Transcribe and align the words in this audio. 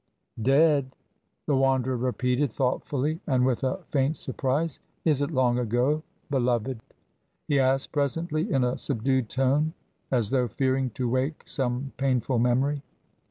"Dead!" 0.41 0.95
the 1.45 1.55
Wanderer 1.55 1.95
repeated, 1.95 2.51
thoughtfully 2.51 3.19
and 3.27 3.45
with 3.45 3.63
a 3.63 3.83
faint 3.89 4.17
surprise. 4.17 4.79
"Is 5.05 5.21
it 5.21 5.29
long 5.29 5.59
ago, 5.59 6.01
beloved?" 6.31 6.79
he 7.47 7.59
asked 7.59 7.91
presently, 7.91 8.51
in 8.51 8.63
a 8.63 8.79
subdued 8.79 9.29
tone 9.29 9.73
as 10.09 10.31
though 10.31 10.47
fearing 10.47 10.89
to 10.95 11.07
wake 11.07 11.43
some 11.47 11.91
painful 11.97 12.39
memory. 12.39 12.81